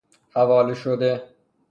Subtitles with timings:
[0.33, 1.23] حواله شده